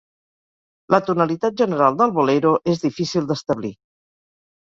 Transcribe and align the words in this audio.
La 0.93 0.99
tonalitat 1.09 1.59
general 1.59 1.99
del 1.99 2.15
Bolero 2.17 2.53
és 2.73 2.81
difícil 2.87 3.27
d'establir. 3.33 3.73